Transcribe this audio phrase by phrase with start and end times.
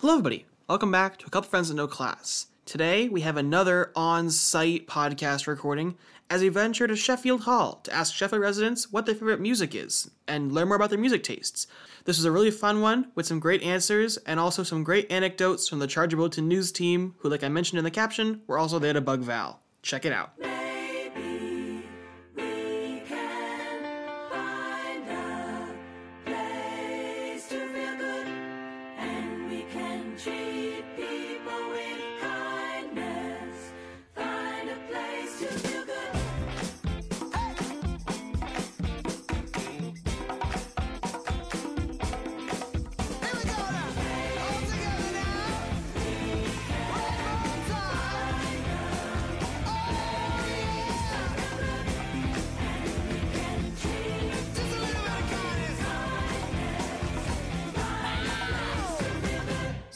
[0.00, 0.46] Hello, everybody.
[0.66, 2.46] Welcome back to A Couple Friends and No Class.
[2.64, 5.94] Today, we have another on site podcast recording
[6.30, 10.10] as we venture to Sheffield Hall to ask Sheffield residents what their favorite music is
[10.26, 11.66] and learn more about their music tastes.
[12.06, 15.68] This was a really fun one with some great answers and also some great anecdotes
[15.68, 18.78] from the Charger Bulletin news team, who, like I mentioned in the caption, were also
[18.78, 19.60] there to bug Val.
[19.82, 20.32] Check it out.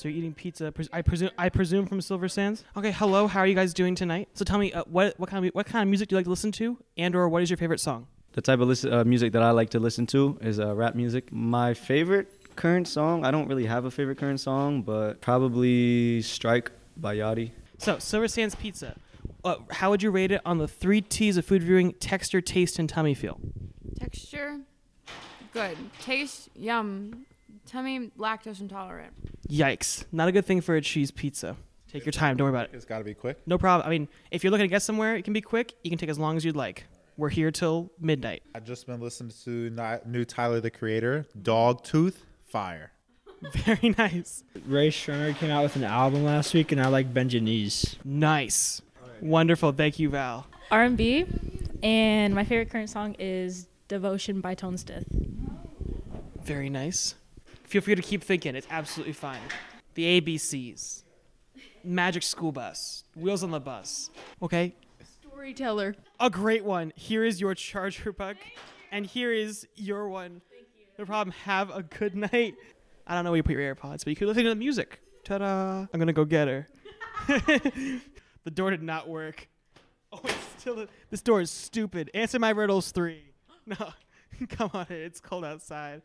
[0.00, 2.64] So you're eating pizza, pres- I presume, I presume from Silver Sands.
[2.74, 3.26] Okay, hello.
[3.26, 4.30] How are you guys doing tonight?
[4.32, 6.24] So tell me, uh, what what kind of what kind of music do you like
[6.24, 8.06] to listen to, and or what is your favorite song?
[8.32, 10.94] The type of listen, uh, music that I like to listen to is uh, rap
[10.94, 11.30] music.
[11.30, 16.70] My favorite current song, I don't really have a favorite current song, but probably Strike
[16.96, 17.50] by Yachty.
[17.76, 18.96] So Silver Sands Pizza.
[19.44, 22.78] Uh, how would you rate it on the three T's of food viewing: texture, taste,
[22.78, 23.38] and tummy feel?
[23.98, 24.60] Texture,
[25.52, 25.76] good.
[26.00, 27.26] Taste, yum.
[27.66, 29.12] Tummy, lactose intolerant.
[29.50, 30.04] Yikes!
[30.12, 31.56] Not a good thing for a cheese pizza.
[31.90, 32.36] Take your time.
[32.36, 32.76] Don't worry about it.
[32.76, 33.38] It's got to be quick.
[33.46, 33.86] No problem.
[33.86, 35.74] I mean, if you're looking to get somewhere, it can be quick.
[35.82, 36.86] You can take as long as you'd like.
[37.16, 38.44] We're here till midnight.
[38.54, 42.92] I just been listening to new Tyler the Creator, Dog Tooth, Fire.
[43.52, 44.44] Very nice.
[44.66, 47.96] Rae Sremmurd came out with an album last week, and I like Benjanese.
[48.04, 48.82] Nice.
[49.20, 49.72] Wonderful.
[49.72, 50.46] Thank you, Val.
[50.70, 51.26] R&B,
[51.82, 55.06] and my favorite current song is "Devotion" by Tone Stith.
[56.42, 57.16] Very nice.
[57.70, 58.56] Feel free to keep thinking.
[58.56, 59.38] It's absolutely fine.
[59.94, 61.04] The ABCs.
[61.84, 63.04] Magic School Bus.
[63.14, 64.10] Wheels on the Bus.
[64.42, 64.74] Okay.
[65.20, 65.94] Storyteller.
[66.18, 66.92] A great one.
[66.96, 68.36] Here is your charger buck.
[68.90, 70.42] And here is your one.
[70.98, 71.32] No problem.
[71.44, 72.56] Have a good night.
[73.06, 74.98] I don't know where you put your AirPods, but you could listen to the music.
[75.22, 75.86] Ta da.
[75.92, 76.66] I'm going to go get her.
[77.28, 79.48] the door did not work.
[80.12, 80.86] Oh, it's still.
[81.10, 82.10] This door is stupid.
[82.14, 83.22] Answer my riddles three.
[83.66, 83.90] No.
[84.48, 86.02] Come on, it's cold outside.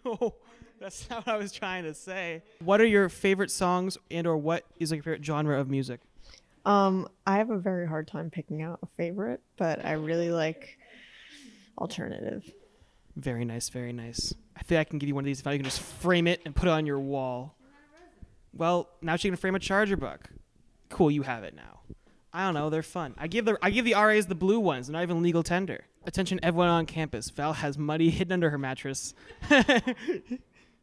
[0.04, 0.34] oh,
[0.80, 2.42] that's not what I was trying to say.
[2.60, 6.00] What are your favorite songs and or what is like your favorite genre of music?
[6.64, 10.78] Um, I have a very hard time picking out a favorite, but I really like
[11.78, 12.50] alternative.
[13.16, 14.34] Very nice, very nice.
[14.56, 16.40] I think I can give you one of these if I can just frame it
[16.44, 17.56] and put it on your wall.
[18.52, 20.30] Well, now she can frame a charger buck.
[20.88, 21.80] Cool, you have it now.
[22.36, 23.14] I don't know, they're fun.
[23.16, 25.84] I give the I give the RAs the blue ones, they're not even legal tender.
[26.04, 27.30] Attention everyone on campus.
[27.30, 29.14] Val has money hidden under her mattress.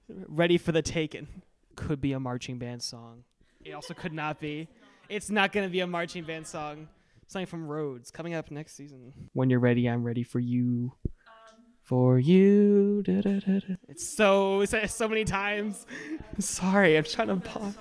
[0.07, 1.27] Ready for the taken.
[1.75, 3.23] Could be a marching band song.
[3.63, 4.69] It also could not be.
[5.09, 6.87] It's not gonna be a marching band song.
[7.27, 9.13] Something from Rhodes coming up next season.
[9.33, 10.93] When you're ready, I'm ready for you.
[11.83, 13.03] For you.
[13.03, 13.75] Da-da-da-da.
[13.89, 15.85] It's so it's so many times.
[16.33, 17.73] I'm sorry, I'm trying to pop.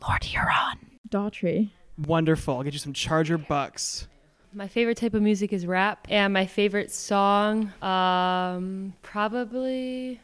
[0.00, 0.78] Lord Huron.
[1.08, 1.70] Daughtry.
[1.98, 2.56] Wonderful.
[2.56, 4.06] I'll get you some Charger bucks.
[4.52, 10.20] My favorite type of music is rap, and my favorite song, um, probably.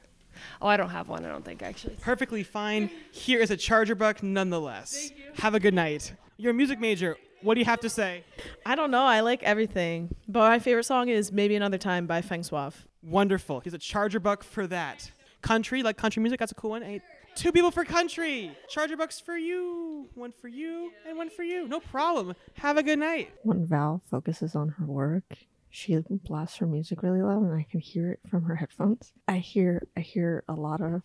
[0.61, 1.25] Oh, I don't have one.
[1.25, 1.97] I don't think actually.
[2.01, 2.91] Perfectly fine.
[3.11, 5.11] Here is a Charger buck nonetheless.
[5.35, 6.15] Have a good night.
[6.39, 7.17] You're a music major.
[7.43, 8.25] What do you have to say?
[8.65, 9.03] I don't know.
[9.03, 10.15] I like everything.
[10.29, 12.87] But my favorite song is Maybe Another Time by Feng Suave.
[13.03, 13.61] Wonderful.
[13.61, 15.11] Here's a Charger buck for that.
[15.43, 16.83] Country, like country music, that's a cool one.
[16.83, 17.01] Hey,
[17.35, 18.57] two people for country.
[18.69, 20.09] Charger bucks for you.
[20.15, 21.69] One for you and one for you.
[21.69, 22.35] No problem.
[22.55, 23.31] Have a good night.
[23.43, 25.25] When Val focuses on her work,
[25.71, 29.13] she blasts her music really loud, and I can hear it from her headphones.
[29.27, 31.03] I hear I hear a lot of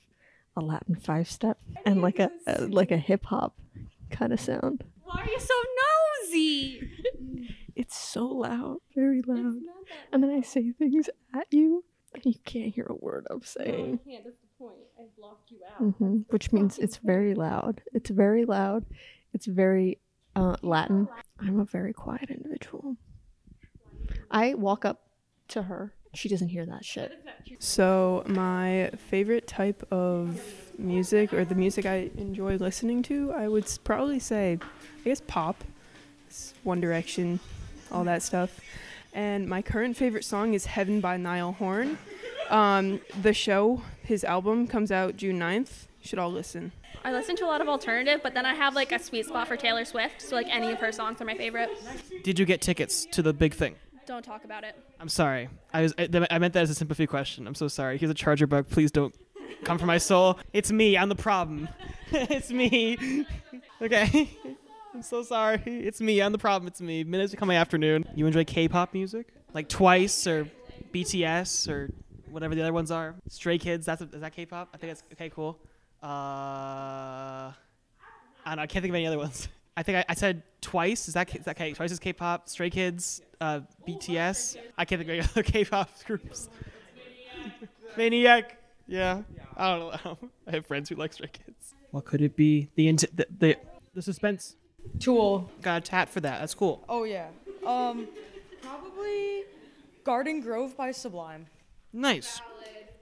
[0.56, 3.56] a Latin five step and like a, a like a hip hop
[4.10, 4.84] kind of sound.
[5.04, 5.54] Why are you so
[6.26, 6.92] nosy?
[7.78, 9.58] It's so loud, very loud.
[10.12, 14.00] And then I say things at you, and you can't hear a word I'm saying.
[14.04, 14.78] Yeah, that's the point.
[15.00, 15.94] I blocked you out.
[15.96, 17.82] hmm Which means it's very loud.
[17.94, 18.86] It's very loud.
[19.34, 20.00] It's very
[20.36, 21.08] uh, Latin.
[21.40, 22.96] I'm a very quiet individual.
[24.32, 25.02] I walk up
[25.50, 25.94] to her.
[26.14, 27.12] She doesn't hear that shit.
[27.60, 30.42] So, my favorite type of
[30.78, 34.58] music, or the music I enjoy listening to, I would s- probably say,
[35.02, 35.64] I guess pop,
[36.30, 37.40] s- One Direction,
[37.92, 38.60] all that stuff.
[39.14, 41.98] And my current favorite song is Heaven by Niall Horan.
[42.50, 45.88] Um, the show, his album, comes out June 9th.
[46.02, 46.72] You should all listen.
[47.04, 49.48] I listen to a lot of alternative, but then I have like a sweet spot
[49.48, 50.22] for Taylor Swift.
[50.22, 51.70] So like any of her songs are my favorite.
[52.24, 53.76] Did you get tickets to the big thing?
[54.06, 54.76] Don't talk about it.
[55.00, 55.50] I'm sorry.
[55.74, 57.46] I was I, I meant that as a sympathy question.
[57.46, 57.98] I'm so sorry.
[57.98, 58.70] Here's a charger bug.
[58.70, 59.14] Please don't
[59.64, 60.40] come from my soul.
[60.54, 60.98] It's me.
[60.98, 61.68] I'm the problem.
[62.12, 63.26] it's me.
[63.82, 64.30] okay.
[64.94, 65.62] I'm so sorry.
[65.66, 66.22] It's me.
[66.22, 66.68] I'm the problem.
[66.68, 67.04] It's me.
[67.04, 68.06] Minutes become my afternoon.
[68.16, 70.48] You enjoy K-pop music, like Twice or
[70.94, 71.92] BTS or
[72.30, 73.16] whatever the other ones are.
[73.28, 73.86] Stray Kids.
[73.86, 74.70] That's is that K-pop?
[74.74, 75.30] I think that's okay.
[75.30, 75.60] Cool.
[76.04, 77.54] Uh, I
[78.46, 78.62] don't know.
[78.64, 79.48] I can't think of any other ones.
[79.78, 81.08] I think I, I said Twice.
[81.08, 81.74] Is that K- is that K?
[81.74, 82.50] Twice is K-pop.
[82.50, 83.22] Stray Kids.
[83.40, 84.58] Uh, BTS.
[84.78, 86.50] I can't think of any other K-pop groups.
[87.96, 88.58] Maniac.
[88.88, 89.22] Yeah.
[89.56, 90.18] I don't know.
[90.48, 91.74] I have friends who like Stray Kids.
[91.92, 92.70] What could it be?
[92.76, 93.56] The int- the, the
[93.94, 94.56] the suspense.
[95.00, 95.50] Tool.
[95.62, 96.40] Got a tat for that.
[96.40, 96.84] That's cool.
[96.88, 97.28] Oh yeah.
[97.66, 98.08] Um,
[98.62, 99.44] probably
[100.04, 101.48] Garden Grove by Sublime.
[101.98, 102.42] Nice.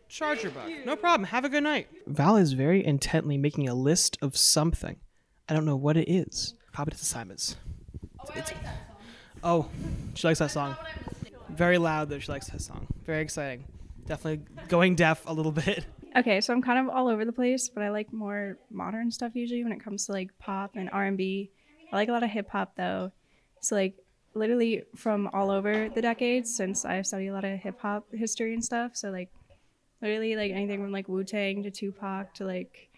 [0.07, 0.69] Charger buck.
[0.86, 1.27] No problem.
[1.27, 1.88] Have a good night.
[2.07, 4.95] Val is very intently making a list of something.
[5.50, 6.53] I don't know what it is.
[6.71, 7.57] Probably it's assignments.
[8.19, 8.53] Oh, it's-
[9.44, 9.68] Oh,
[10.15, 10.75] she likes that song.
[11.50, 12.19] Very loud though.
[12.19, 12.88] She likes that song.
[13.06, 13.65] Very exciting.
[14.07, 15.86] Definitely going deaf a little bit.
[16.18, 19.36] Okay, so I'm kind of all over the place, but I like more modern stuff
[19.36, 21.51] usually when it comes to like pop and R&B.
[21.92, 23.12] I like a lot of hip hop though.
[23.59, 23.95] So like
[24.35, 28.53] literally from all over the decades since I've studied a lot of hip hop history
[28.53, 28.95] and stuff.
[28.95, 29.29] So like
[30.01, 32.89] literally like anything from like Wu-Tang to Tupac to like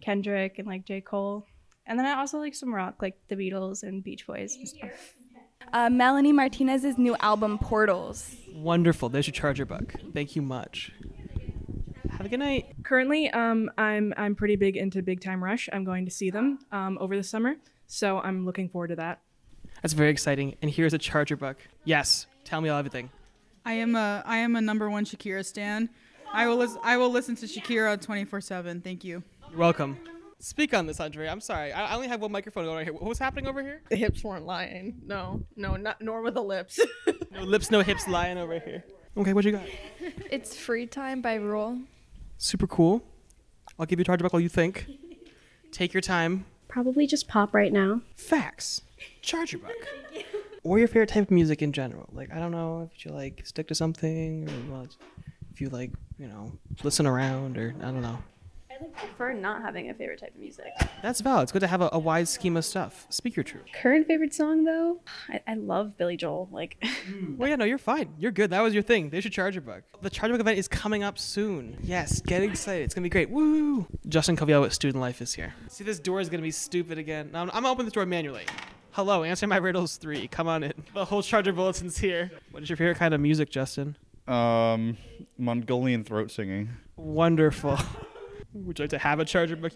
[0.00, 1.00] Kendrick and like J.
[1.00, 1.46] Cole.
[1.86, 5.14] And then I also like some rock like the Beatles and Beach Boys and stuff.
[5.72, 8.34] Uh, Melanie Martinez's new album Portals.
[8.54, 9.08] Wonderful.
[9.08, 9.94] There's your charger buck.
[10.14, 10.92] Thank you much.
[12.10, 12.74] Have a good night.
[12.82, 15.68] Currently, um, I'm I'm pretty big into Big Time Rush.
[15.72, 17.56] I'm going to see them um, over the summer,
[17.86, 19.20] so I'm looking forward to that.
[19.82, 20.56] That's very exciting.
[20.62, 21.56] And here's a charger buck.
[21.84, 22.26] Yes.
[22.44, 23.10] Tell me all everything.
[23.64, 25.90] I am a I am a number one Shakira stan.
[26.32, 28.82] I will lis- I will listen to Shakira 24/7.
[28.82, 29.22] Thank you.
[29.50, 29.98] You're welcome.
[30.40, 31.26] Speak on this, Andre.
[31.28, 31.72] I'm sorry.
[31.72, 32.92] I I only have one microphone going right here.
[32.92, 33.82] What was happening over here?
[33.90, 35.00] The hips weren't lying.
[35.04, 36.80] No, no, not nor were the lips.
[37.30, 38.82] No lips, no hips lying over here.
[39.16, 39.62] Okay, what you got?
[40.30, 41.78] It's Free Time by Ruel.
[42.38, 43.04] Super cool.
[43.78, 44.86] I'll give you a charger buck while you think.
[45.70, 46.46] Take your time.
[46.68, 48.02] Probably just pop right now.
[48.16, 48.82] Facts.
[49.22, 49.72] Charger buck.
[50.64, 52.08] Or your favorite type of music in general.
[52.12, 54.86] Like I don't know if you like stick to something or well,
[55.52, 58.18] if you like you know listen around or I don't know.
[58.78, 60.66] I like prefer not having a favorite type of music.
[61.02, 61.44] That's valid.
[61.44, 63.06] It's good to have a, a wide scheme of stuff.
[63.10, 63.64] Speak your truth.
[63.72, 66.48] Current favorite song though, I, I love Billy Joel.
[66.52, 66.76] Like,
[67.36, 68.14] Well, yeah, no, you're fine.
[68.18, 68.50] You're good.
[68.50, 69.10] That was your thing.
[69.10, 69.82] There's your Charger Bug.
[70.02, 71.76] The Charger Bug event is coming up soon.
[71.82, 72.84] Yes, get excited.
[72.84, 73.30] It's gonna be great.
[73.30, 73.86] Woo!
[74.08, 75.54] Justin Coviel with Student Life is here.
[75.68, 77.30] See, this door is gonna be stupid again.
[77.32, 78.44] Now, I'm, I'm gonna open this door manually.
[78.92, 80.28] Hello, answer my riddles three.
[80.28, 80.72] Come on in.
[80.94, 82.30] The whole Charger Bulletin's here.
[82.50, 83.96] What is your favorite kind of music, Justin?
[84.26, 84.96] Um,
[85.38, 86.70] Mongolian throat singing.
[86.96, 87.78] Wonderful.
[88.66, 89.72] Would you like to have a Charger Bug?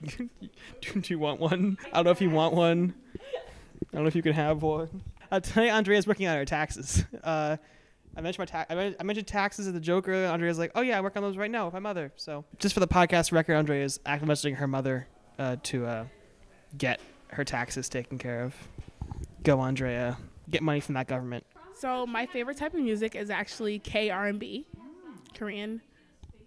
[0.81, 1.79] do, you want one?
[1.93, 2.95] I don't know if you want one.
[3.17, 5.03] I don't know if you can have one.
[5.31, 7.05] Uh, tonight, Andrea's working on her taxes.
[7.23, 7.57] Uh,
[8.17, 10.27] I mentioned my ta- I, men- I mentioned taxes as a joke earlier.
[10.27, 12.75] Andrea's like, "Oh yeah, I work on those right now with my mother." So, just
[12.75, 15.07] for the podcast record, Andrea is actively messaging her mother
[15.39, 16.05] uh, to uh,
[16.77, 18.55] get her taxes taken care of.
[19.43, 20.19] Go, Andrea.
[20.51, 21.47] Get money from that government.
[21.75, 24.67] So my favorite type of music is actually K R&B,
[25.35, 25.81] Korean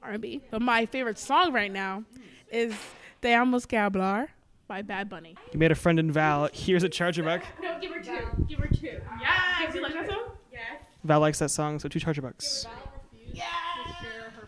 [0.06, 0.42] R&B.
[0.52, 2.04] But my favorite song right now
[2.52, 2.74] is
[3.22, 4.28] Te Amo Scablar
[4.68, 5.36] by Bad Bunny.
[5.52, 6.50] You made a friend in Val.
[6.54, 7.44] Here's a charger buck.
[7.62, 8.46] No, give her two.
[8.48, 9.00] Give her two.
[9.20, 9.74] Yes.
[9.74, 10.32] You like that song?
[10.52, 10.62] Yes.
[11.04, 12.68] Val likes that song, so two charger bucks.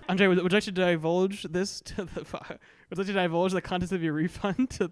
[0.10, 2.22] Andre, would, would you like to divulge this to the?
[2.89, 4.70] Would you like to divulge the contents of your refund?
[4.70, 4.89] To,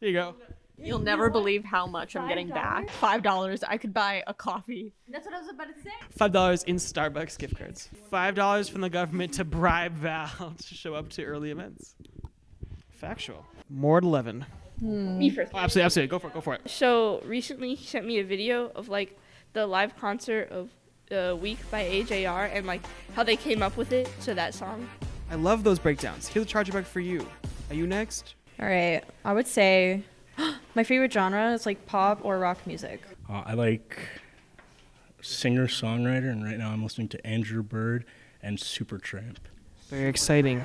[0.00, 0.34] here you go.
[0.80, 2.90] You'll never believe how much I'm getting back.
[2.90, 3.62] Five dollars.
[3.64, 4.92] I could buy a coffee.
[5.08, 5.90] That's what I was about to say.
[6.10, 7.88] Five dollars in Starbucks gift cards.
[8.10, 11.94] Five dollars from the government to bribe Val to show up to early events.
[12.90, 13.44] Factual.
[13.68, 14.46] More at eleven.
[14.80, 15.50] Me first.
[15.54, 16.08] Oh, absolutely, absolutely.
[16.08, 16.34] Go for it.
[16.34, 16.70] Go for it.
[16.70, 19.18] So recently, he sent me a video of like
[19.52, 20.70] the live concert of
[21.10, 22.82] uh, Weak by AJR and like
[23.14, 24.88] how they came up with it to that song.
[25.30, 26.28] I love those breakdowns.
[26.28, 27.26] Here's a charger bug for you.
[27.70, 28.34] Are you next?
[28.60, 30.02] All right, I would say
[30.78, 33.02] my favorite genre is like pop or rock music.
[33.28, 33.98] Uh, I like
[35.20, 38.04] singer songwriter, and right now I'm listening to Andrew Bird
[38.44, 39.38] and Supertramp.
[39.88, 40.62] Very exciting.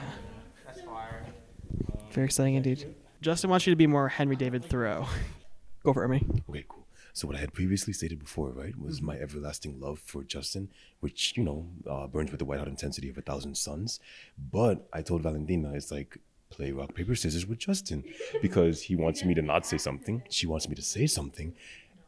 [2.11, 2.93] Very exciting indeed.
[3.21, 5.07] Justin wants you to be more Henry David Thoreau.
[5.83, 6.23] Go for it, me.
[6.47, 6.85] Okay, cool.
[7.13, 11.33] So what I had previously stated before, right, was my everlasting love for Justin, which
[11.35, 13.99] you know uh, burns with the white hot intensity of a thousand suns.
[14.37, 16.19] But I told Valentina, it's like
[16.55, 18.03] play rock paper scissors with Justin,
[18.41, 21.53] because he wants me to not say something, she wants me to say something,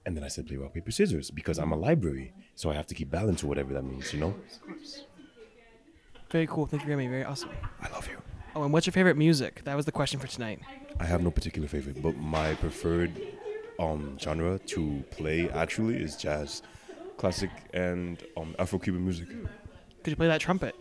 [0.06, 2.88] and then I said play rock paper scissors because I'm a library, so I have
[2.88, 4.36] to keep balance or whatever that means, you know.
[6.30, 6.66] Very cool.
[6.66, 7.08] Thank you, Remy.
[7.08, 7.50] Very awesome.
[7.82, 8.18] I love you.
[8.56, 9.64] Oh, and what's your favorite music?
[9.66, 10.60] That was the question for tonight.
[11.00, 13.12] I have no particular favorite, but my preferred
[13.80, 16.62] um, genre to play actually is jazz,
[17.18, 19.28] classic, and um, Afro-Cuban music.
[20.04, 20.76] Could you play that trumpet?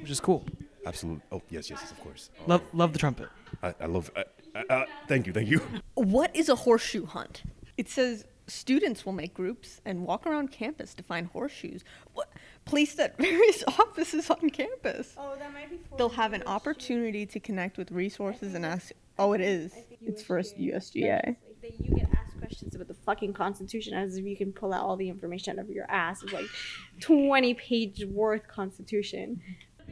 [0.00, 0.44] Which is cool.
[0.86, 1.22] Absolutely.
[1.30, 2.30] Oh yes, yes, yes, of course.
[2.46, 3.28] Love love the trumpet.
[3.62, 4.10] I, I love.
[4.16, 4.24] Uh,
[4.54, 5.60] uh, uh, thank you, thank you.
[5.94, 7.42] What is a horseshoe hunt?
[7.76, 11.84] It says students will make groups and walk around campus to find horseshoes.
[12.14, 12.28] What?
[12.64, 15.14] Placed at various offices on campus.
[15.16, 18.92] Oh, that might be for They'll have an opportunity to connect with resources and ask.
[19.18, 19.72] Oh, it is.
[20.00, 21.36] It's first USGA.
[21.60, 24.82] That you get asked questions about the fucking Constitution as if you can pull out
[24.82, 26.22] all the information out of your ass.
[26.22, 26.46] It's like
[27.00, 29.40] 20 page worth Constitution.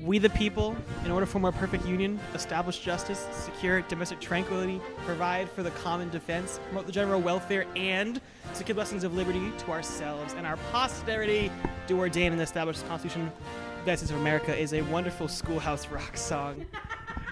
[0.02, 5.50] We the people, in order for more perfect union, establish justice, secure domestic tranquility, provide
[5.50, 8.18] for the common defense, promote the general welfare, and
[8.54, 11.52] secure blessings of liberty to ourselves and our posterity,
[11.86, 15.28] do ordain and establish the Constitution of the United States of America is a wonderful
[15.28, 16.64] schoolhouse rock song.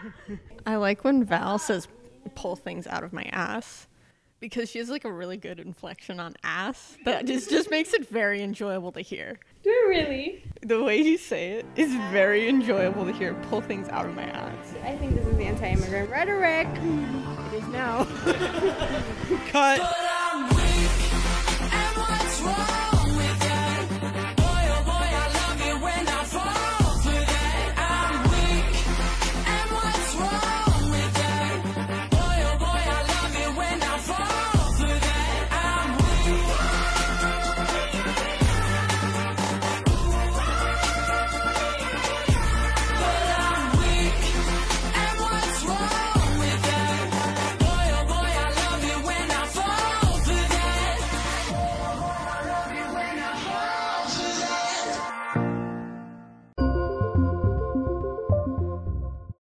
[0.67, 1.89] I like when Val says
[2.35, 3.88] pull things out of my ass
[4.41, 8.09] because she has like a really good inflection on ass that just just makes it
[8.09, 9.39] very enjoyable to hear.
[9.63, 10.43] Do it really?
[10.63, 13.35] The way you say it is very enjoyable to hear.
[13.49, 14.75] Pull things out of my ass.
[14.85, 16.69] I think this is anti immigrant rhetoric.
[17.49, 18.05] It is now.
[19.49, 19.81] Cut.